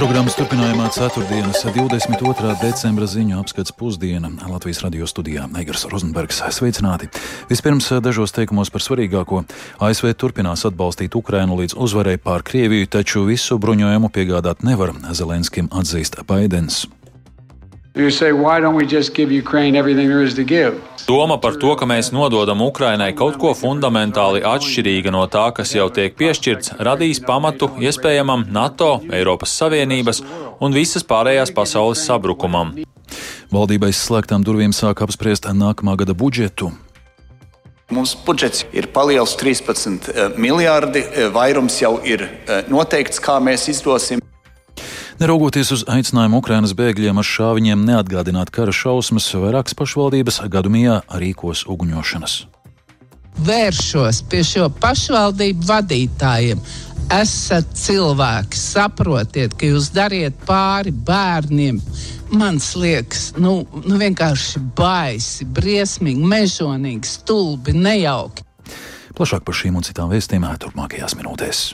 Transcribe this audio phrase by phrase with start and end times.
[0.00, 1.26] Programmas turpinājumā 4.
[1.76, 2.52] 22.
[2.62, 6.38] decembra ziņu apskats pusdiena Latvijas radio studijā Eigars Rozenbergs.
[6.56, 7.10] Sveicināti!
[7.50, 9.42] Vispirms dažos teikumos par svarīgāko.
[9.76, 16.16] ASV turpinās atbalstīt Ukrainu līdz uzvarai pār Krieviju, taču visu bruņojumu piegādāt nevar, Zelenskim atzīst
[16.24, 16.86] Baidens.
[18.08, 18.32] Say,
[21.10, 25.88] Doma par to, ka mēs nododam Ukrainai kaut ko fundamentāli atšķirīga no tā, kas jau
[25.90, 30.22] tiek piešķirts, radīs pamatu iespējamam NATO, Eiropas Savienības
[30.62, 32.76] un visas pārējās pasaules sabrukumam.
[33.50, 36.70] Valdībai slēgtām durvīm sāk apspriest nākamā gada budžetu.
[37.90, 43.66] Mums budžets ir palielināts 13 eh, miljardi, eh, vairums jau ir eh, noteikts, kā mēs
[43.74, 44.22] izdosim.
[45.20, 52.36] Neraugoties uz aicinājumu Ukrainas bēgļiem ar šāviņiem neatgādināt kara šausmas, vairākas pašvaldības gadumijā rīkos uguņošanas.
[53.44, 56.62] Vēršos pie šo pašvaldību vadītājiem.
[57.12, 61.82] Esat cilvēki, saprotiet, ka jūs dariet pāri bērniem.
[62.32, 68.46] Man liekas, nu, nu vienkārši baisi, briesmīgi, mežonīgi, stulbi, nejauki.
[69.20, 71.64] Plašāk par šīm un citām vēstījumiem turpmākajās minūtēs.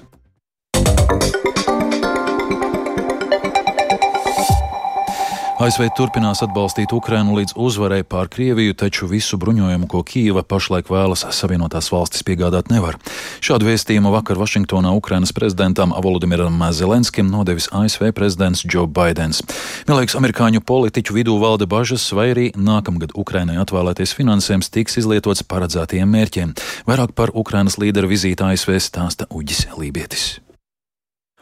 [5.57, 11.25] ASV turpinās atbalstīt Ukrainu līdz uzvarai pār Krieviju, taču visu bruņojumu, ko Kīva pašlaik vēlas
[11.33, 12.99] Savienotās valstis piegādāt, nevar.
[13.41, 19.41] Šādu vēstījumu vakar Vašingtonā Ukrainas prezidentam Volodimiram Zelenskim nodevis ASV prezidents Joe Bidenis.
[19.89, 26.19] Vienlaiks amerikāņu politiķu vidū valda bažas, vai arī nākamgad Ukrainai atvēlēties finansējums tiks izlietots paredzētajiem
[26.19, 26.53] mērķiem.
[26.85, 30.35] Vairāk par Ukrainas līderu vizīti ASV stāsta Uģis Lībietis.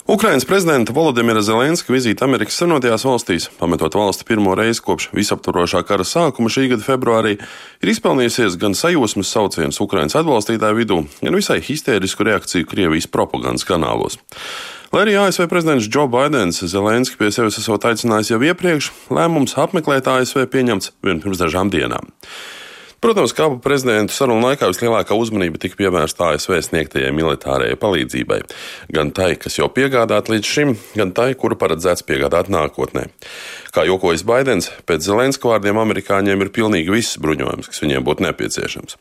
[0.06, 6.04] Ukrainas prezidenta Volodimira Zelenska vizīte Amerikas Savienotajās valstīs, pametot valsti pirmo reizi kopš visaptvarošā kara
[6.04, 7.38] sākuma šī gada februārī,
[7.80, 14.18] ir izpelnījusies gan sajūsmas saucienus Ukrainas atbalstītāju vidū, gan visai histērisku reakciju Krievijas propagandas kanālos.
[14.92, 20.12] Lai arī ASV prezidents Joe Bidenis Zelenski pie sevis esot aicinājis jau iepriekš, lēmums apmeklēt
[20.18, 22.12] ASV pieņemts vien pirms dažām dienām.
[23.04, 28.38] Protams, kā abu prezidentu sarunu laikā vislielākā uzmanība tika pievērsta ASV sniegtajai militārajai palīdzībai.
[28.96, 33.02] Gan tai, kas jau piegādāta līdz šim, gan tai, kuru paredzēts piegādāt nākotnē.
[33.76, 38.96] Kā jokojas Baidens, pēc Zelenska vārdiem amerikāņiem ir pilnīgi viss bruņojums, kas viņiem būtu nepieciešams.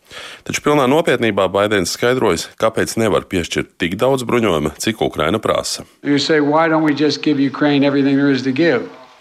[0.49, 5.87] Taču pilnā nopietnībā Baidens skaidrojas, kāpēc nevar piešķirt tik daudz bruņojuma, cik Ukraina prasa.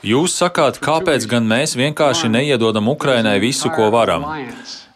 [0.03, 4.25] Jūs sakāt, kāpēc gan mēs vienkārši neiedodam Ukrainai visu, ko varam?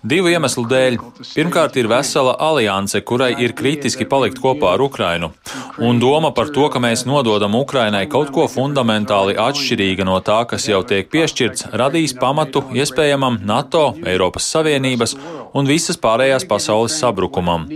[0.02, 0.96] Divu iemeslu dēļ.
[1.30, 5.30] Pirmkārt, ir vesela alianse, kurai ir kritiski palikt kopā ar Ukrainu.
[5.78, 10.66] Un doma par to, ka mēs nododam Ukrainai kaut ko fundamentāli atšķirīga no tā, kas
[10.66, 15.14] jau tiek piešķirts, radīs pamatu iespējamam NATO, Eiropas Savienības
[15.54, 17.70] un visas pārējās pasaules sabrukumam.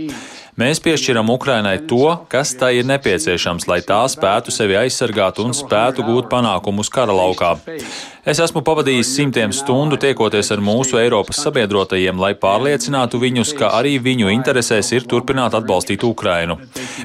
[0.61, 6.05] Mēs piešķiram Ukrainai to, kas tai ir nepieciešams, lai tā spētu sevi aizsargāt un spētu
[6.05, 7.55] gūt panākumus kara laukā.
[8.21, 13.95] Es esmu pavadījis simtiem stundu tiekoties ar mūsu Eiropas sabiedrotajiem, lai pārliecinātu viņus, ka arī
[13.97, 16.59] viņu interesēs ir turpināt atbalstīt Ukrainu.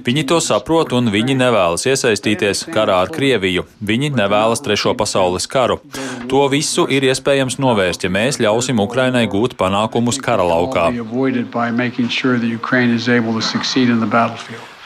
[0.04, 3.64] Viņi to saprot un viņi nevēlas iesaistīties karā ar Krieviju.
[3.80, 5.80] Viņi nevēlas trešo pasaules karu.
[6.28, 10.90] To visu ir iespējams novērst, ja mēs ļausim Ukrainai gūt panākumus kara laukā.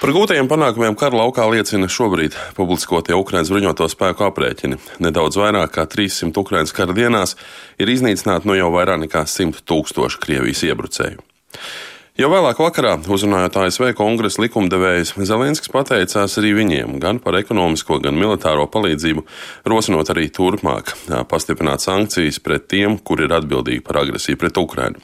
[0.00, 4.78] Par gūtajiem panākumiem kara laukā liecina šobrīd publiskotie Ukraiņas bruņoto spēku aprēķini.
[5.04, 7.34] Nedaudz vairāk kā 300 Ukraiņas kara dienās
[7.76, 11.20] ir iznīcināti no jau vairāk nekā 100 tūkstoši Krievijas iebrucēju.
[12.18, 18.18] Jau vēlāk vakarā, uzrunājot ASV kongresa likumdevējus, Zelenskis pateicās arī viņiem gan par ekonomisko, gan
[18.18, 19.22] militāro palīdzību,
[19.70, 20.90] rosinot arī turpmāk
[21.30, 24.98] pastiprināt sankcijas pret tiem, kuri ir atbildīgi par agresiju pret Ukrainu.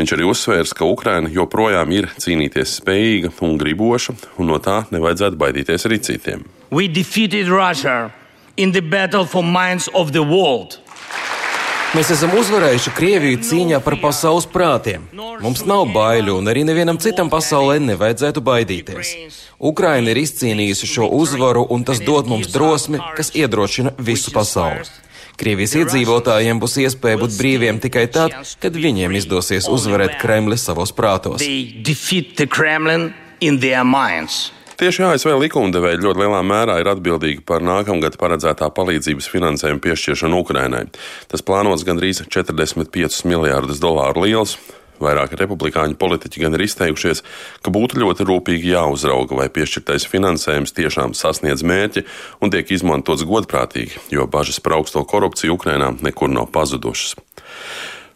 [0.00, 5.36] Viņš arī uzsvērs, ka Ukraina joprojām ir cīnīties spējīga un griboša, un no tā nevajadzētu
[5.36, 6.48] baidīties arī citiem.
[6.72, 8.08] We defeated Russia
[8.56, 10.80] in the battle for minds of the world.
[11.96, 15.06] Mēs esam uzvarējuši Krieviju cīņā par pasaules prātiem.
[15.40, 19.12] Mums nav baiļu, un arī nevienam citam pasaulē nevajadzētu baidīties.
[19.70, 24.84] Ukraina ir izcīnījusi šo uzvaru, un tas dod mums drosmi, kas iedrošina visu pasauli.
[25.40, 31.40] Krievijas iedzīvotājiem būs iespēja būt brīviem tikai tad, kad viņiem izdosies uzvarēt Kremli savos prātos.
[34.78, 40.84] Tieši ASV likumdevēji ļoti lielā mērā ir atbildīgi par nākamgad paredzētā palīdzības finansējuma piešķiršanu Ukrainai.
[41.26, 44.54] Tas plānots gandrīz 45 miljārdus dolāru liels.
[45.02, 47.24] Vairāki republikāņu politiķi gan ir izteikušies,
[47.62, 52.06] ka būtu ļoti rūpīgi jāuzrauga, vai piešķirtais finansējums tiešām sasniedz mērķi
[52.38, 57.18] un tiek izmantots godprātīgi, jo bažas par augsto korupciju Ukrainā nekur nav pazudušas.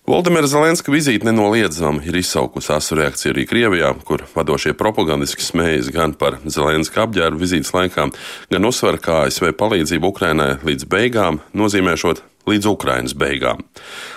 [0.02, 6.16] Valdemira Zelenska vizīte nenoliedzami ir izsaukusi asu reakciju arī Krievijā, kur vadošie propagandiski smējas gan
[6.18, 8.08] par Zelenska apģērbu vizītes laikā,
[8.50, 13.62] gan uzsver, ka ASV palīdzību Ukrainai līdz beigām nozīmēšot līdz Ukrainas beigām.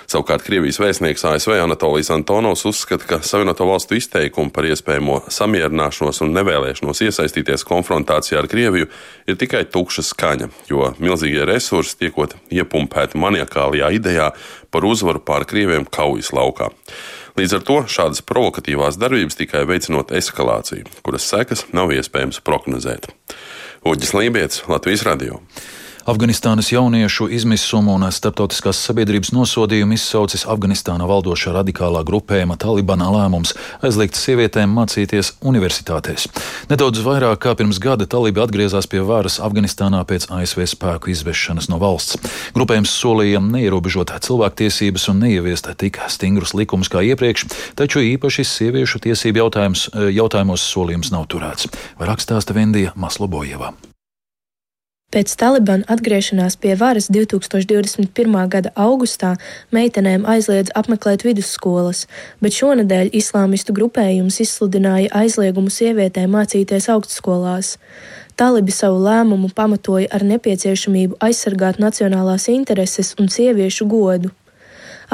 [0.10, 6.34] Savukārt Krievijas vēstnieks ASV Anatolijas Antonovs uzskata, ka Savienoto valstu izteikumi par iespējamo samierināšanos un
[6.38, 8.90] nevēlēšanos iesaistīties konfrontācijā ar Krieviju
[9.28, 14.32] ir tikai tukša skaņa, jo milzīgie resursi tiekot iepumpēti maniakālajā idejā
[14.74, 16.72] par uzvaru pār Krieviem kaujas laukā.
[17.36, 23.10] Līdz ar to šādas provokatīvās darbības tikai veicinot eskalāciju, kuras sekas nav iespējams prognozēt.
[23.86, 25.42] Uģis Lībijams, Latvijas Radio.
[26.06, 34.14] Afganistānas jauniešu izmisumu un starptautiskās sabiedrības nosodījumu izsaucis Afganistānā valdošā radikālā grupējuma Talibana lēmums aizliegt
[34.20, 36.28] sievietēm mācīties universitātēs.
[36.70, 41.82] Nedaudz vairāk kā pirms gada talibi atgriezās pie varas Afganistānā pēc ASV spēku izvešanas no
[41.82, 42.22] valsts.
[42.54, 47.48] Grupējums solīja neierobežot cilvēktiesības un neieviest tik stingrus likumus kā iepriekš,
[47.82, 49.50] taču īpaši sieviešu tiesību
[50.22, 51.66] jautājumos solījums nav turēts.
[51.98, 53.74] Vairāk stāsta Vendija Maslobojeva.
[55.16, 58.34] Pēc Talibana atgriešanās pie varas 2021.
[58.52, 59.30] gada augustā
[59.72, 62.02] meitenēm aizliedz apmeklēt vidusskolas,
[62.44, 67.78] bet šonadēļ islāmistu grupējums izsludināja aizliegumu sievietēm mācīties augstskolās.
[68.36, 74.36] Talibi savu lēmumu pamatoja ar nepieciešamību aizsargāt nacionālās intereses un sieviešu godu.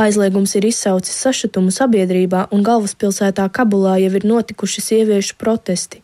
[0.02, 6.02] Aizliegums ir izsaucis sašutumu sabiedrībā, un galvaspilsētā Kabulā jau ir notikuši sieviešu protesti.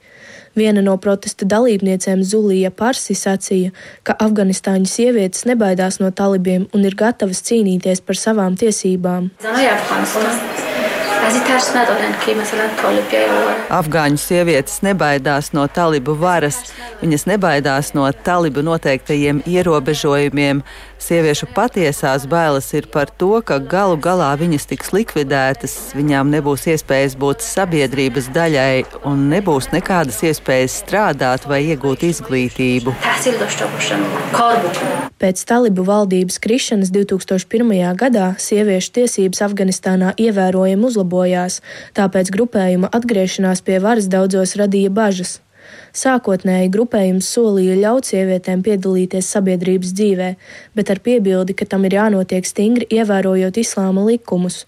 [0.58, 3.74] Viena no protesta dalībniecēm Zulija Parsi sacīja,
[4.04, 9.30] ka Afganistāņu sievietes nebaidās no talibiem un ir gatavas cīnīties par savām tiesībām.
[13.78, 16.60] Afgāņu sievietes nebaidās no talibu varas,
[17.02, 20.62] viņas nebaidās no talibu noteiktajiem ierobežojumiem.
[20.98, 27.14] Sieviešu patiesās bailes ir par to, ka galu galā viņas tiks likvidētas, viņām nebūs iespējas
[27.22, 32.96] būt sabiedrības daļai un nebūs nekādas iespējas strādāt vai iegūt izglītību.
[35.18, 37.72] Pēc talibu valdības krišanas 2001.
[37.98, 41.07] gadā sieviešu tiesības Afganistānā ievērojami uzlabojās,
[41.98, 45.38] tāpēc grupējuma atgriešanās pie varas daudzos radīja bažas.
[45.98, 50.30] Sākotnēji grupējums solīja ļaut sievietēm piedalīties sabiedrības dzīvē,
[50.78, 54.66] bet ar piebildi, ka tam ir jānotiek stingri ievērojot islāma likumus.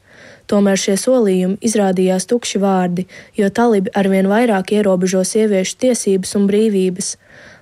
[0.50, 3.06] Tomēr šie solījumi izrādījās tukši vārdi,
[3.38, 7.14] jo talibi arvien vairāk ierobežo sieviešu tiesības un brīvības.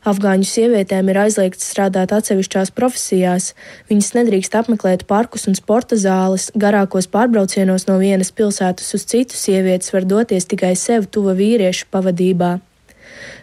[0.07, 3.49] Afgāņu sievietēm ir aizliegts strādāt atsevišķās profesijās,
[3.89, 9.91] viņas nedrīkst apmeklēt parkus un sporta zāles, garākos pārbraucienos no vienas pilsētas uz citu sievietes
[9.91, 12.55] var doties tikai sev tuva vīriešu pavadībā.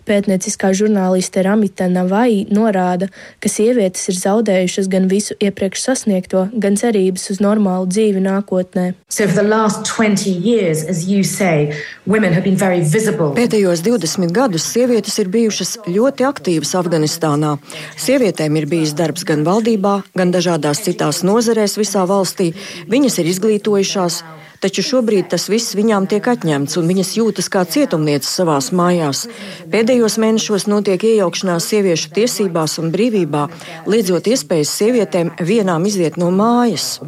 [0.08, 3.08] Pētnieciskā žurnāliste Ramita Navai norāda,
[3.40, 8.92] ka sievietes ir zaudējušas gan visu iepriekš sasniegto, gan cerības uz normālu dzīvi nākotnē.
[9.08, 10.84] So years,
[11.24, 11.72] say,
[12.04, 17.56] Pēdējos 20 gadus sievietes ir bijušas ļoti aktīvas Afganistānā.
[17.96, 22.52] Sievietēm ir bijis darbs gan valdībā, gan dažādās citās nozarēs visā valstī.
[22.90, 24.22] Viņas ir izglītojušās,
[24.62, 29.24] taču šobrīd tas viss viņām tiek atņemts, un viņas jūtas kā cietumnieces savās mājās.
[29.72, 33.46] Pēdējos mēnešos notiek iejaukšanās sieviešu tiesībās un brīvībā,
[33.90, 36.98] liedzot iespējas sievietēm vienām iziet no mājas.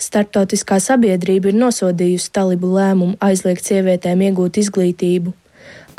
[0.00, 5.34] Startautiskā sabiedrība ir nosodījusi talibu lēmumu aizliegt sievietēm iegūt izglītību.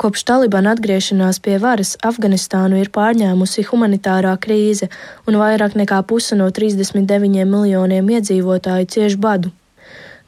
[0.00, 4.88] Kopš Talibana atgriešanās pie varas Afganistānu ir pārņēmusi humanitārā krīze,
[5.28, 9.52] un vairāk nekā puse no 39 miljoniem iedzīvotāju cieš badu.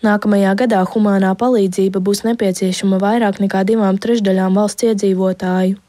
[0.04, 5.80] Nākamajā gadā humānā palīdzība būs nepieciešama vairāk nekā divām trešdaļām valsts iedzīvotāju.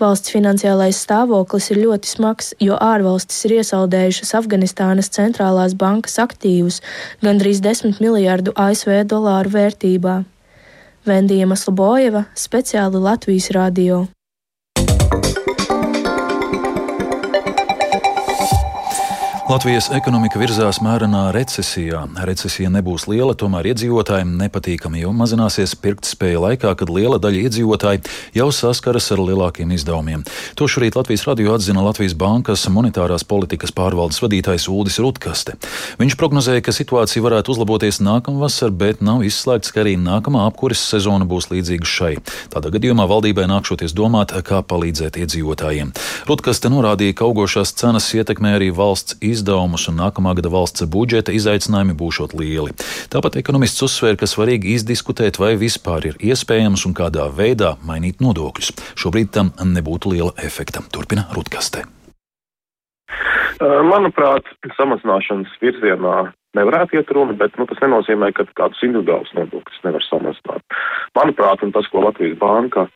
[0.00, 6.80] Valsts finansiālais stāvoklis ir ļoti smags, jo ārvalstis ir iesaldējušas Afganistānas centrālās bankas aktīvus
[7.26, 10.20] gandrīz 10 miljardu ASV dolāru vērtībā.
[11.10, 14.04] Vendija Maslobojeva speciāli Latvijas radio.
[19.50, 22.04] Latvijas ekonomika virzās mērenā recesijā.
[22.22, 28.04] Recesija nebūs liela, tomēr iedzīvotājiem nepatīkami, jo mazināsies pirktspēja laikā, kad liela daļa iedzīvotāji
[28.36, 30.22] jau saskaras ar lielākiem izdevumiem.
[30.54, 35.56] To šorīt Latvijas radio atzina Latvijas Bankas monetārās politikas pārvaldes vadītājs Uldis Rutkaste.
[35.98, 41.26] Viņš prognozēja, ka situācija varētu uzlaboties nākamvasar, bet nav izslēgts, ka arī nākamā apkures sezona
[41.26, 42.12] būs līdzīga šai.
[42.54, 45.90] Tādā gadījumā valdībai nākšoties domāt, kā palīdzēt iedzīvotājiem.
[46.30, 51.34] Rutkaste norādīja, ka augošās cenas ietekmē arī valsts izdevumus izdevumus, un nākamā gada valsts budžeta
[51.34, 52.76] izaicinājumi būšot lieli.
[53.12, 58.74] Tāpat ekonomists uzsver, ka svarīgi izdiskutēt, vai vispār ir iespējams un kādā veidā mainīt nodokļus.
[59.00, 60.84] Šobrīd tam nebūtu liela efekta.
[60.92, 61.86] Turpina Rutkaste.
[63.60, 64.46] Manuprāt,
[64.78, 70.78] samazināšanas virzienā nevarētu iet runa, bet nu, tas nenozīmē, ka kādus individuālus nodokļus nevar samazināt.
[71.18, 72.86] Manuprāt, un tas, ko Latvijas banka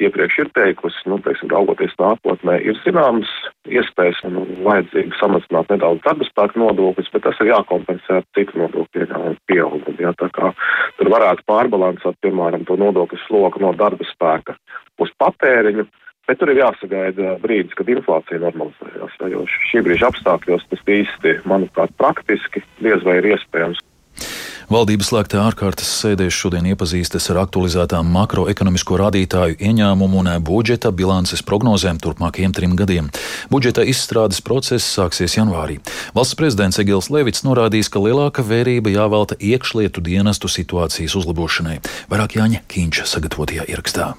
[0.00, 3.30] iepriekš ir teikusi, nu, teiksim, raugoties nākotnē, ir zināmas
[3.68, 8.60] iespējas un nu, vajadzīgi samazināt nedaudz darba spēku nodokļus, bet tas ir jākompensē ar citu
[8.62, 9.96] nodokļu ieņēmumu pieaugumu.
[10.00, 10.52] Jā, tā kā
[10.98, 14.56] tur varētu pārbalansēt, piemēram, to nodokļu sloku no darba spēka
[15.00, 15.88] uz patēriņu.
[16.28, 19.16] Bet tur ir jāsagaida brīdis, kad inflācija normalizējās.
[19.32, 23.80] Jo šī brīža apstākļos tas īsti, manuprāt, praktiski diez vai ir iespējams.
[24.70, 31.98] Valdības slēgtā ārkārtas sēdēs šodien iepazīstas ar aktualizētām makroekonomisko rādītāju ieņēmumu un budžeta bilances prognozēm
[31.98, 33.08] turpmākajiem trim gadiem.
[33.50, 35.80] Budžeta izstrādes process sāksies janvārī.
[36.14, 41.80] Valsts prezidents Egils Levits norādījis, ka lielāka vērība jāvelta iekšlietu dienestu situācijas uzlabošanai.
[42.06, 44.12] Vairāk Jāņa Kīņša sagatavotajā ierakstā.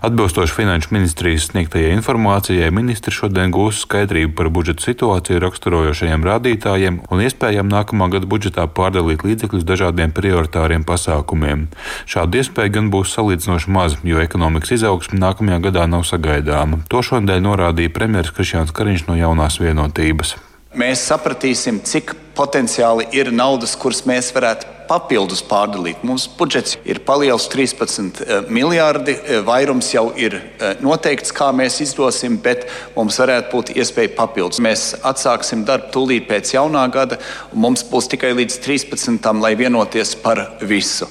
[0.00, 7.20] Atbilstoši Finanšu ministrijas sniegtajai informācijai, ministri šodien gūs skaidrību par budžeta situāciju raksturojošajiem rādītājiem un
[7.20, 11.66] iespējām nākamā gada budžetā pārdalīt līdzekļus dažādiem prioritāriem pasākumiem.
[12.08, 16.80] Šādu iespēju gan būs salīdzinoši maz, jo ekonomikas izaugsme nākamajā gadā nav sagaidāma.
[16.88, 20.38] To šodien norādīja premjerministrs Krišjāns Kariņš no jaunās vienotības.
[20.72, 26.02] Mēs sapratīsim, cik potenciāli ir naudas, kuras mēs varētu papildus pārdalīt.
[26.06, 31.80] Mums budžets ir palielināts 13 eh, miljardi, eh, vairums jau ir eh, noteikts, kā mēs
[31.84, 34.60] izdosim, bet mums varētu būt iespēja papildus.
[34.64, 37.20] Mēs atsāksim darbu tūlīt pēc jaunā gada,
[37.52, 39.30] un mums būs tikai līdz 13.
[39.42, 41.08] lai vienoties par visu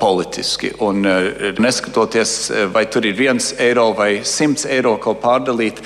[0.00, 0.74] politiski.
[0.84, 1.04] Un,
[1.60, 2.34] neskatoties,
[2.74, 5.80] vai tur ir viens eiro vai simts eiro, ko pārdalīt,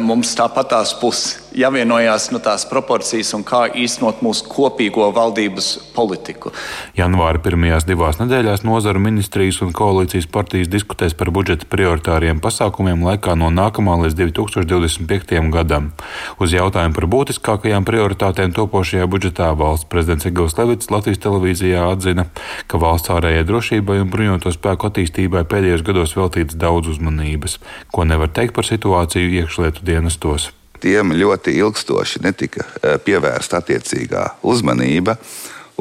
[0.00, 1.24] mums tāpatās būs
[1.54, 6.50] jāvienojās no tās proporcijas un kā īstenot mūsu kopīgo valdības politiku.
[6.98, 13.36] Janvāra pirmajās divās nedēļās nozaru ministrijas un koalīcijas partijas diskutēs par budžeta prioritāriem pasākumiem laikā
[13.38, 15.38] no nākamā līdz 2025.
[15.54, 15.92] gadam.
[16.42, 22.26] Uz jautājumu par būtiskākajām prioritātēm topošajā budžetā valsts prezidents Egils Levits Latvijas televīzijā atzina,
[22.66, 27.60] ka valsts ārējai drošībai un bruņoto spēku attīstībai pēdējos gados veltīts daudz uzmanības,
[27.94, 29.30] ko nevar teikt par situāciju
[29.74, 35.16] iekšlietu dienestos tiem ļoti ilgstoši netika e, pievērsta attiecīgā uzmanība.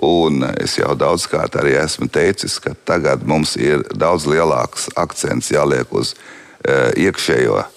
[0.01, 5.85] Un es jau daudzkārt arī esmu teicis, ka tagad mums ir daudz lielāks akcents jāliek
[5.93, 7.67] uz uh, iekšējo uh,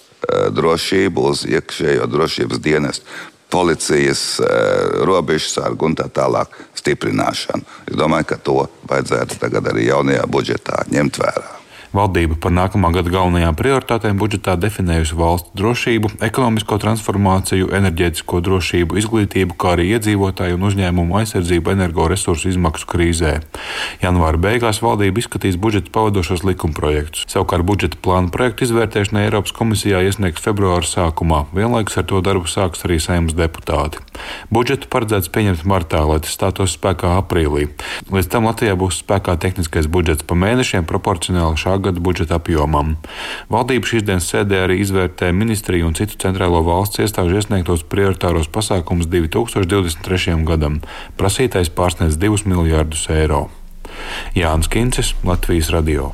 [0.49, 3.05] drošību, uz iekšējo drošības dienestu,
[3.49, 4.41] policijas,
[5.05, 7.63] robežsargu un tā tālāk stiprināšanu.
[7.85, 8.57] Es domāju, ka to
[8.89, 11.56] vajadzētu tagad arī jaunajā budžetā ņemt vērā.
[11.97, 19.55] Valdība par nākamā gada galvenajām prioritātēm budžetā definējusi valsts drošību, ekonomisko transformāciju, enerģētisko drošību, izglītību,
[19.57, 23.31] kā arī iedzīvotāju un uzņēmumu aizsardzību energoresursu izmaksu krīzē.
[24.03, 27.25] Janvāra beigās valdība izskatīs budžeta pavadošos likumprojektus.
[27.33, 31.47] Savukārt budžeta plānu projektu izvērtēšanai Eiropas komisijā iesniegs februāra sākumā.
[31.57, 34.03] Vienlaikus ar to darbu sāks arī saimnes deputāti.
[34.53, 37.71] Budžetu paredzēts pieņemt martā, lai tas stātos spēkā aprīlī.
[38.13, 42.95] Līdz tam Latvijā būs spēkā tehniskais budžets pa mēnešiem proporcionāli šā gada budžeta apjomam.
[43.53, 49.09] Valdība šīs dienas sēdē arī izvērtē ministriju un citu centrālo valsts iestāžu iesniegtos prioritāros pasākumus
[49.11, 50.37] 2023.
[50.47, 50.81] gadam.
[51.19, 53.47] Prasītais pārsniedz 2 miljārdus eiro.
[54.37, 56.13] Jānis Kincis, Latvijas Radio.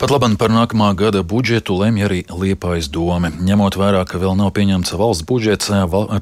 [0.00, 3.28] Pat labam par nākamā gada budžetu lemj arī Liepājas doma.
[3.28, 5.68] Ņemot vērā, ka vēl nav pieņemts valsts budžets,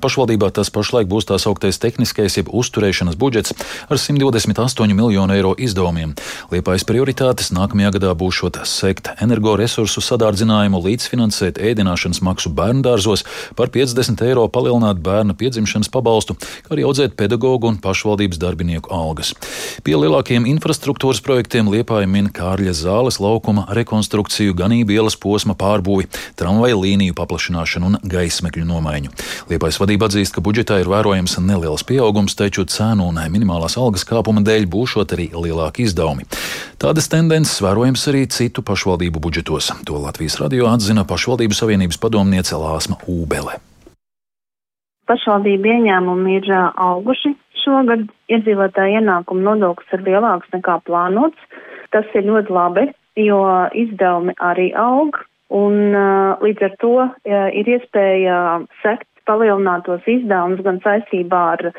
[0.02, 3.54] pašvaldībā tas pašlaik būs tā sauktais tehniskais jeb uzturēšanas budžets
[3.87, 6.16] ar 128 miljonu eiro izdevumiem.
[6.50, 13.23] Liepājas prioritātes nākamajā gadā būs šot sekt energoresursu sadārdzinājumu, līdzfinansēt ēdināšanas maksu bērndārzos,
[13.54, 16.35] par 50 eiro palielināt bērna piedzimšanas pabalstu,
[16.66, 19.37] kā arī audzēt pedagoģu un pašvaldības darbinieku algas.
[19.87, 26.08] Pie lielākiem infrastruktūras projektiem Liepāja min Kārļa zāles laukuma rekonstrukciju, ganību ielas posma pārbūvi,
[26.38, 29.14] tramvaja līniju paplašināšanu un gaismekļu nomaiņu.
[29.50, 34.44] Liepais vadība atzīst, ka budžetā ir vērojams neliels pieaugums, taču cēnu un minimālās algas kāpuma
[34.46, 36.28] dēļ būšot arī lielāki izdevumi.
[36.78, 39.72] Tādas tendences vērojams arī citu pašvaldību budžetos.
[39.88, 43.58] To Latvijas radio atzina pašvaldību savienības padomniece Lāsma Ūbele.
[45.08, 47.32] Pašvaldību ieņēmumi ir auguši
[47.62, 48.06] šogad.
[48.28, 51.38] Iedzīvotāja ienākuma nodoklis ir lielāks nekā plānots.
[51.94, 52.84] Tas ir ļoti labi,
[53.18, 53.42] jo
[53.75, 55.18] izdevumi arī aug,
[55.54, 61.70] un uh, līdz ar to uh, ir iespēja sekt palielinātos izdevumus gan saistībā ar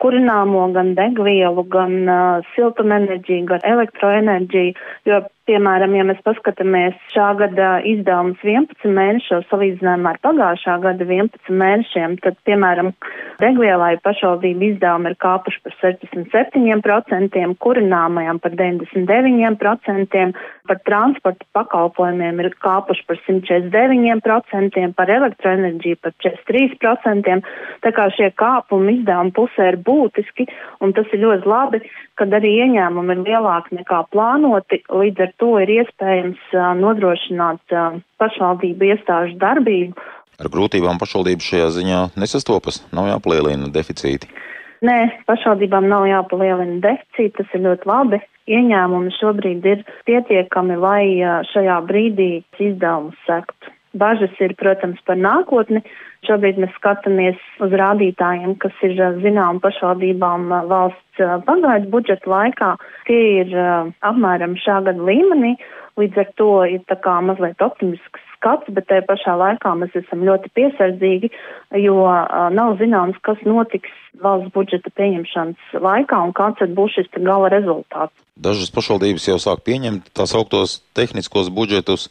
[0.00, 4.76] kurināmo, gan degvielu, gan uh, siltumenerģiju, gan elektroenerģiju,
[5.08, 5.20] jo
[5.50, 12.12] Piemēram, ja mēs paskatāmies šā gada izdevumus 11 mēnešos salīdzinājumā ar pagājušā gada 11 mēnešiem,
[12.22, 12.92] tad, piemēram,
[13.42, 20.22] degvielai pašvaldību izdevumi ir kāpuši par 67%, kurināmajam par 99%,
[20.70, 27.40] par transporta pakalpojumiem ir kāpuši par 149%, par elektroenerģiju par 43%.
[27.82, 30.46] Tā kā šie kāpumi izdevumi pusē ir būtiski,
[30.78, 31.82] un tas ir ļoti labi,
[32.20, 37.74] kad arī ieņēmumi ir lielāki nekā plānoti, līdz ar to ir iespējams nodrošināt
[38.20, 39.96] pašvaldību iestāžu darbību.
[40.40, 44.30] Ar grūtībām pašvaldības šajā ziņā nesastopas, nav jāpalielina deficīti.
[44.86, 48.20] Nē, pašvaldībām nav jāpalielina deficīti, tas ir ļoti labi.
[48.50, 51.04] Ieņēmumi šobrīd ir pietiekami, lai
[51.50, 53.74] šajā brīdī izdevumus sektu.
[53.98, 55.82] Bažas ir, protams, par nākotni.
[56.28, 58.94] Šobrīd mēs skatāmies uz rādītājiem, kas ir
[59.24, 62.72] zinām pašvaldībām valsts pagaidu budžeta laikā.
[63.08, 63.54] Tie ir
[64.06, 65.56] apmēram šā gada līmenī,
[65.98, 70.22] līdz ar to ir tā kā mazliet optimisks skats, bet te pašā laikā mēs esam
[70.24, 71.28] ļoti piesardzīgi,
[71.82, 71.98] jo
[72.56, 73.92] nav zināms, kas notiks
[74.22, 78.14] valsts budžeta pieņemšanas laikā un kāds tad būs šis gala rezultāts.
[78.40, 82.08] Dažas pašvaldības jau sāk pieņemt tās augtos tehniskos budžetus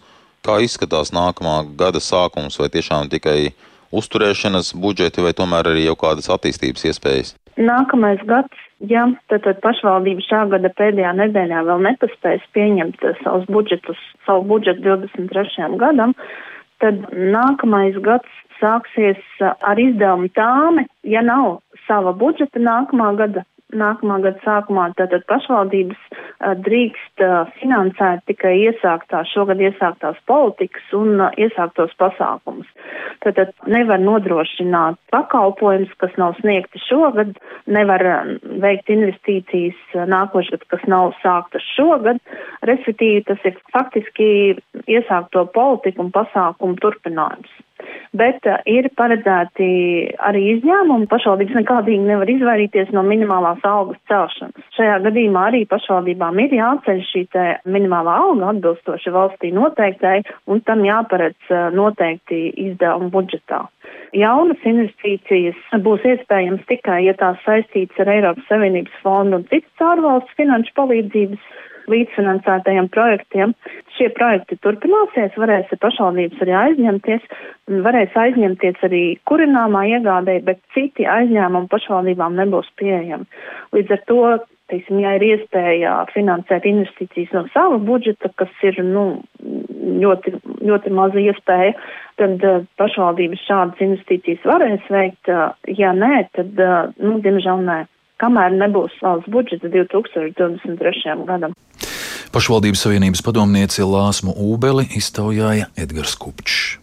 [0.50, 3.51] Kā izskatās nākamā gada sākums, vai tiešām tikai
[3.94, 7.36] uzturēšanas budžeti, vai tomēr arī jau kādas attīstības iespējas?
[7.60, 14.01] Nākamais gads, ja tad, tad pašvaldība šā gada pēdējā nedēļā vēl nepaspējas pieņemt savus budžetus,
[14.25, 15.70] savu budžetu 23.
[15.84, 16.15] gadam,
[16.82, 24.39] tad nākamais gads sāksies ar izdevumu tāme, ja nav sava budžeta nākamā gada nākamā gada
[24.43, 31.93] sākumā tātad pašvaldības a, drīkst a, finansēt tikai iesāktās, šogad iesāktās politikas un a, iesāktos
[32.01, 32.69] pasākumus.
[33.25, 37.35] Tātad nevar nodrošināt pakalpojumus, kas nav sniegti šogad,
[37.69, 38.05] nevar
[38.63, 42.21] veikt investīcijas nākošgad, kas nav sāktas šogad,
[42.67, 44.29] respektīvi tas ir faktiski
[44.89, 47.57] iesākto politiku un pasākumu turpinājums
[48.17, 49.69] bet uh, ir paredzēti
[50.25, 51.07] arī izņēmumi.
[51.12, 54.67] Pašvaldības nekādīgi nevar izvairīties no minimālās algas celšanas.
[54.77, 57.25] Šajā gadījumā arī pašvaldībām ir jāceļ šī
[57.69, 63.65] minimālā alga atbilstoši valstī noteiktai, un tam jāparedz uh, noteikti izdevumi budžetā.
[64.17, 70.33] Jaunas investīcijas būs iespējams tikai, ja tās saistītas ar Eiropas Savienības fondu un citas ārvalsts
[70.39, 71.50] finanšu palīdzības
[71.91, 73.55] līdzfinansētajiem projektiem.
[73.98, 77.25] Šie projekti turpināsies, varēs pašvaldības arī aizņemties,
[77.85, 83.27] varēs aizņemties arī kurināmā iegādē, bet citi aizņēmumi pašvaldībām nebūs pieejami.
[83.75, 84.24] Līdz ar to
[84.70, 89.05] teiksim, ja ir iespēja finansēt investīcijas no sava budžeta, kas ir nu,
[90.03, 90.35] ļoti,
[90.70, 91.74] ļoti maza iespēja,
[92.22, 95.31] tad uh, pašvaldības šādas investīcijas varēs veikt.
[95.31, 97.79] Uh, ja nē, tad, uh, nu, diemžēl nē
[98.22, 101.16] kamēr nebūs valsts budžets 2023.
[101.29, 101.55] gadam.
[102.29, 106.77] Pašvaldības Savienības padomnieci Lāsmu Ūbeli iztaujāja Edgars Kupčs.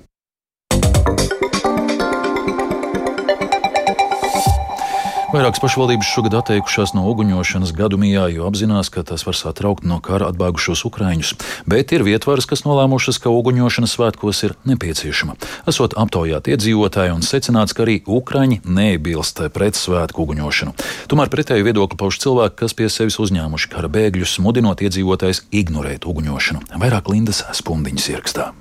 [5.36, 10.30] Vairākas pašvaldības šogad atteikušās no uguņošanas gadumijā, jo apzinās, ka tas var satraukt no kara
[10.32, 11.34] atbēgušos ukraiņus.
[11.68, 15.36] Bet ir vietvaras, kas nolēmušas, ka uguņošana svētkos ir nepieciešama.
[15.68, 20.72] Esot aptaujāt iedzīvotāji un secināts, ka arī ukraiņi neiebilst pret svētku uguņošanu.
[21.12, 26.70] Tomēr pretēju viedokli pauž cilvēki, kas pie sevis uzņēmuši kara bēgļus, mudinot iedzīvotājus ignorēt uguņošanu.
[26.80, 28.54] Vairāk Lindas spundiņas ierakstā.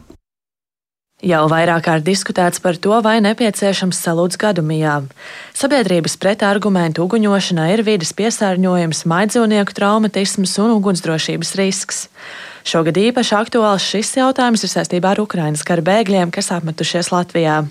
[1.23, 4.97] Jau vairāk kārt diskutēts par to, vai nepieciešams salūts gadumijā.
[5.56, 12.01] Sabiedrības pretargumentu uguņošanai ir vidas piesārņojums, maidzīvnieku traumatisms un ugunsdrošības risks.
[12.67, 17.62] Šogad īpaši aktuāls šis jautājums ir saistībā ar Ukrainas kara bēgļiem, kas apmetušies Latvijā.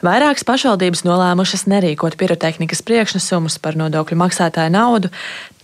[0.00, 5.12] Vairākas pašvaldības nolēmušas nerīkot pirotehnikas priekšnesumus par nodokļu maksātāju naudu,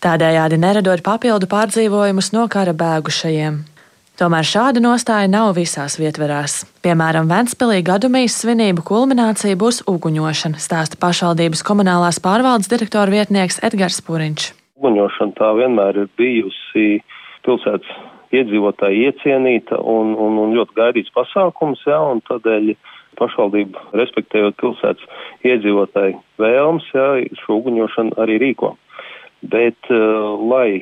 [0.05, 3.63] tādējādi neradot papildu pārdzīvojumus no kara bēgušajiem.
[4.17, 6.63] Tomēr šāda nostāja nav visās vietverās.
[6.81, 14.47] Piemēram, Ventspēlī gadumijas svinību kulminācija būs uguņošana, stāsta pašvaldības komunālās pārvaldes direktora vietnieks Edgars Puriņš.
[14.81, 16.87] Uguņošana tā vienmēr ir bijusi
[17.45, 17.91] pilsētas
[18.33, 22.73] iedzīvotāji iecienīta un, un, un ļoti gaidīts pasākums, jā, un tādēļ
[23.21, 25.05] pašvaldība, respektējot pilsētas
[25.45, 27.11] iedzīvotāju vēlmes, jā,
[27.43, 28.73] šo uguņošanu arī rīko.
[29.45, 30.81] Bet, uh, lai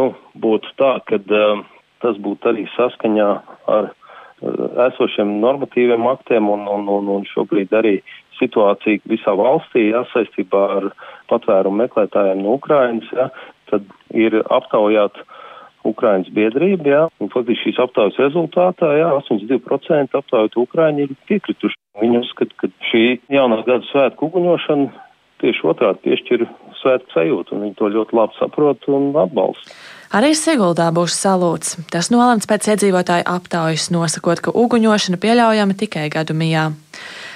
[0.00, 1.60] nu, būtu tā, ka uh,
[2.02, 3.30] tas būtu arī saskaņā
[3.76, 7.98] ar eh, esošiem normatīviem aktiem un, un, un, un šobrīd arī
[8.40, 10.88] situācija visā valstī, jā, saistībā ar
[11.30, 13.28] patvērumu meklētājiem no Ukrainas, jā,
[13.70, 15.22] tad ir aptaujāt
[15.86, 21.78] Ukrainas biedrība, jā, un faktiski šīs aptaujas rezultātā, jā, 82% aptaujot Ukraiņi ir piekrituši.
[22.02, 25.08] Viņi uzskata, ka šī jaunā gada svētku uguņošana
[25.42, 26.46] tieši otrādi piešķir
[26.82, 29.74] svētku sajūtu, un viņi to ļoti labi saprot un atbalsta.
[30.12, 31.78] Arī Siguldā būs salūts.
[31.88, 36.66] Tas nolemts pēc iedzīvotāju aptaujas, nosakot, ka uguņošana pieļaujama tikai gadu mijā.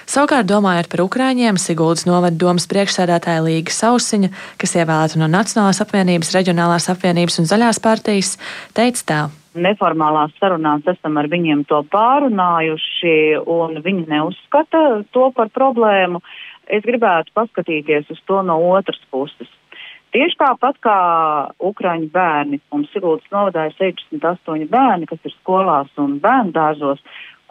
[0.05, 4.29] Savukārt, domājot par Ukrāņiem, Siguldas novada domas priekšsēdētāja Līga Sausiņa,
[4.61, 8.37] kas ievēlēta no Nacionālās apvienības, Reģionālās apvienības un Zaļās partijas,
[8.77, 9.21] teica tā.
[9.57, 13.17] Neformālās sarunās esam ar viņiem to pārunājuši,
[13.57, 14.85] un viņi neuzskata
[15.17, 16.21] to par problēmu.
[16.69, 19.49] Es gribētu paskatīties uz to no otras puses.
[20.17, 20.99] Tieši tāpat kā
[21.61, 27.03] Ukrāņu bērni, mums Siguldas novadā ir 68 bērni, kas ir skolās un bērnu dārzos,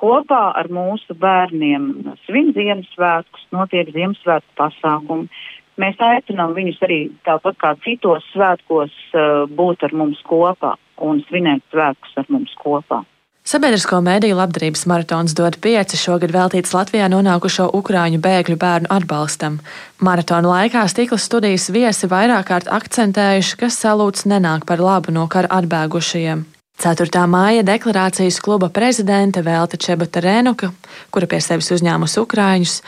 [0.01, 1.91] kopā ar mūsu bērniem
[2.23, 5.29] svin Ziemassvētkus, notiek Ziemassvētku pasākumi.
[5.77, 10.73] Mēs aicinām viņus arī tāpat kā citos svētkos uh, būt ar mums kopā
[11.05, 13.03] un svinēt svētkus ar mums kopā.
[13.45, 19.59] Sabiedrisko mēdīju labdarības maratons dod pieci šogad veltīts Latvijā nonākušo ukrāņu bēgļu bērnu atbalstam.
[20.01, 25.51] Maratona laikā stikla studijas viesi vairāk kārt akcentējuši, ka salūts nenāk par labu no kara
[25.59, 26.41] atbēgušajiem.
[26.81, 27.21] 4.
[27.29, 30.71] māja deklarācijas kluba prezidente Velta Čebata Rēnuka,
[31.13, 32.79] kura pie sevis uzņēmusi ukrāņus,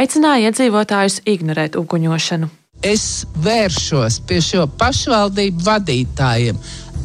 [0.00, 2.48] aicināja iedzīvotājus ignorēt uguņošanu.
[2.84, 6.58] Es vēršos pie šo pašvaldību vadītājiem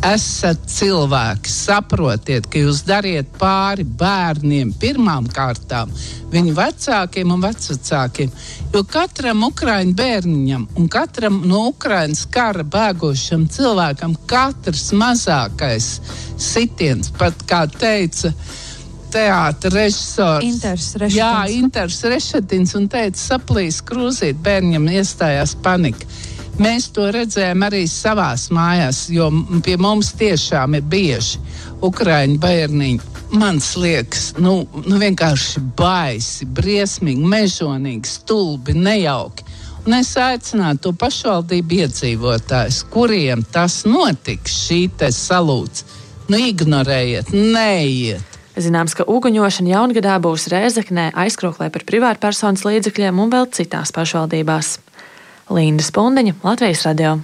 [0.06, 5.92] esat cilvēki, saprotiet, ka jūs dariet pāri bērniem pirmām kārtām,
[6.34, 8.32] viņu vecākiem un vecākiem.
[8.74, 15.94] Jo katram ukrāņu bērniņam un katram no Ukraiņas kara bēgošam cilvēkam katrs mazākais
[16.42, 18.34] sitiens, pat kā teica,
[19.12, 20.48] teātris režisors.
[20.48, 21.20] Inters Rešetins.
[21.20, 26.10] Jā, Inters Rešetins un teica, saplīs krūzīt, bērniem iestājās panika.
[26.62, 29.32] Mēs to redzējām arī savā mājās, jo
[29.66, 31.40] pie mums tiešām ir bieži
[31.82, 33.08] ukrāņu bērniņi.
[33.32, 39.48] Man liekas, nu, nu vienkārši baisi, briesmīgi, mežonīgi, stulbi, nejauki.
[39.88, 44.84] Un es aicinātu to pašvaldību iedzīvotājus, kuriem tas notiks, šī
[45.16, 45.88] salūts.
[46.30, 48.38] Nu, ignorējiet, neiet.
[48.54, 54.76] Zināms, ka uguņošana jaungadā būs Rēzeknē, aizkroklē par privātpersonas līdzekļiem un vēl citās pašvaldībās.
[55.52, 57.18] Linda Spundeņa, Latvijas radio.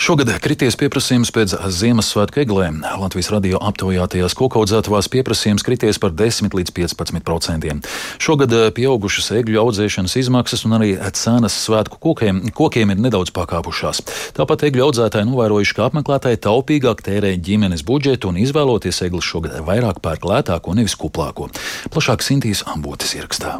[0.00, 2.80] Šogad krities pieprasījums pēc Ziemassvētku eglēm.
[3.02, 7.82] Latvijas radio aptaujātajās kokaudzētavās pieprasījums krities par 10 līdz 15 procentiem.
[8.22, 14.02] Šogad eh, pieaugušas egļu audzēšanas izmaksas un arī cenas svētku kokiem, kokiem ir nedaudz pakāpušās.
[14.38, 20.00] Tāpat egļu audzētāji novērojuši, ka apmeklētāji taupīgāk tērē ģimenes budžetu un izvēloties eglis šogad vairāk
[20.02, 21.52] pērk lētāko, nevis kuplāko.
[21.92, 23.58] Plašāk Sintīs Ambotes ierakstā.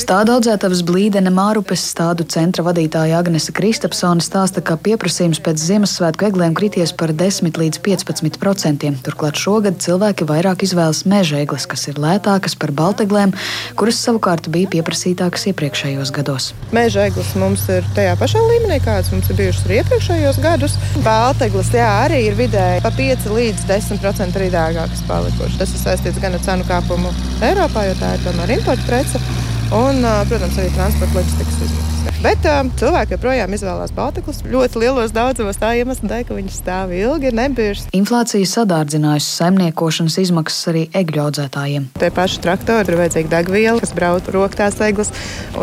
[0.00, 6.54] Stāda audzētavas blīdene Mārupes stādu centra vadītāja Agnese Kristapsone stāsta, ka pieprasījums pēc Ziemassvētku eglēm
[6.56, 8.96] krities par 10 līdz 15 procentiem.
[9.04, 13.34] Turklāt šogad cilvēki vairāk izvēlas meža egles, kas ir lētākas par balteglēm,
[13.76, 16.48] kuras savukārt bija pieprasītākas iepriekšējos gados.
[16.72, 20.78] Meža eglis mums ir tajā pašā līmenī, kādas mums ir bijušas arī iepriekšējos gados.
[21.04, 25.60] Balteglis, jā, arī ir vidēji pa 5 līdz 10 procenti arī dārgākas palikušas.
[25.60, 27.12] Tas ir saistīts gan ar cenu kāpumu
[27.44, 29.39] Eiropā, jo tā ir tomēr importa prece
[29.76, 32.09] un, protams, arī transporta loģistikas izmaksas.
[32.20, 36.90] Bet uh, cilvēki joprojām izvēlās Baltikus ļoti lielos daudzumos tā iemesla dēļ, ka viņš stāv
[36.92, 37.86] ilgi, nebijuši.
[37.96, 41.86] Inflācija sadārdzinājusi saimniekošanas izmaksas arī egļu audzētājiem.
[41.96, 45.14] Tie paši traktori ir vajadzīga degviela, kas brauc roktās eglis,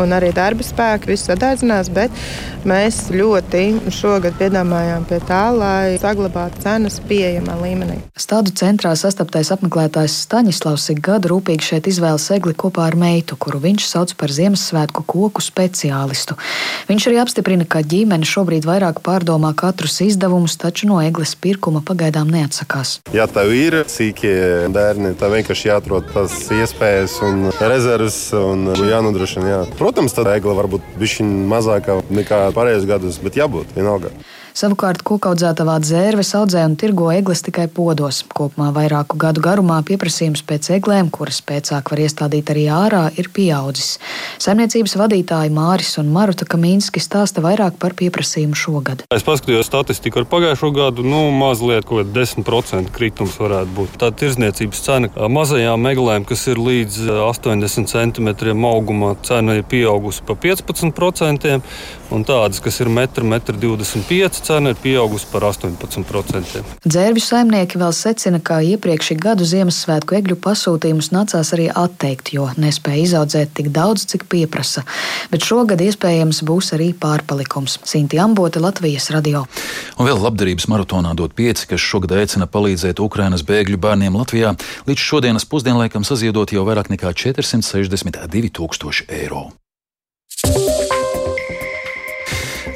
[0.02, 2.18] un arī darba spēki viss sadārdzinās, bet
[2.66, 8.00] mēs ļoti šogad piedomājām pie tā, lai saglabātu cenas pieejamā līmenī.
[8.18, 13.62] Stādu centrā sastaptais apmeklētājs Staņislavs ik gadu rūpīgi šeit izvēlas egli kopā ar meitu, kuru
[13.62, 16.34] viņš sauc par Ziemassvētku koku speciālistu.
[16.88, 22.30] Viņš arī apstiprina, ka ģimene šobrīd vairāk pārdomā katrus izdevumus, taču no eglis pirkuma pagaidām
[22.32, 22.98] neatsakās.
[23.16, 29.52] Ja tev ir sīkie bērni, tad vienkārši jāatrod tas iespējas un rezerves un jānodrošina.
[29.52, 29.62] Jā.
[29.80, 34.14] Protams, tad egla var būt bišķiņ mazāka nekā pārējos gados, bet jābūt vienalga.
[34.58, 38.24] Savukārt kokaudzētavā dzērves audzē un tirgo egles tikai podos.
[38.34, 44.00] Kopumā vairāku gadu garumā pieprasījums pēc eglēm, kuras pēcāk var iestādīt arī ārā, ir pieaudzis.
[44.42, 49.04] Saimniecības vadītāji Māris un Maruta Kamīnski stāsta vairāk par pieprasījumu šogad.
[49.14, 53.94] Es paskatījos statistiku ar pagājušo gadu, nu mazliet kaut kāda 10% kritums varētu būt.
[54.02, 58.34] Tā tirzniecības cena mazajām eglēm, kas ir līdz 80 cm
[58.72, 61.56] augumā, cena ir pieaugusi pa 15%,
[62.10, 66.62] un tādas, kas ir 1,25 m, cena ir pieaugusi par 18%.
[66.88, 73.04] Dzērvju saimnieki vēl secina, ka iepriekšī gadu Ziemassvētku egļu pasūtījumus nācās arī atteikt, jo nespēja
[73.04, 74.86] izaudzēt tik daudz, cik pieprasa.
[75.32, 77.76] Bet šogad iespējams būs arī pārpalikums.
[77.88, 79.44] Sinti Ambote, Latvijas radio.
[80.00, 84.54] Un vēl labdarības maratonā dot pieci, kas šogad aicina palīdzēt Ukrainas bēgļu bērniem Latvijā.
[84.88, 89.50] Līdz šodienas pusdienlaikam saziedot jau vairāk nekā 462 tūkstoši eiro.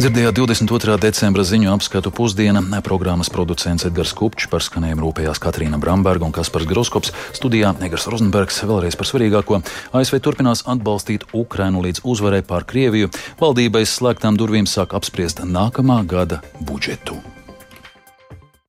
[0.03, 0.97] Dzirdējāt 22.
[0.99, 2.59] decembra ziņu apskatu pusdiena.
[2.83, 7.13] Programmas producents Edgars Kupčs par skanējumu rūpējās Katrīna Bramberga un Kaspars Groskops.
[7.39, 9.61] Studijā Negars Rozenbergs vēlreiz par svarīgāko.
[9.95, 13.15] ASV turpinās atbalstīt Ukrainu līdz uzvarai pār Krieviju.
[13.39, 17.23] Valdībai slēgtām durvīm sāk apspriest nākamā gada budžetu.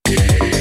[0.06, 0.53] Yeah.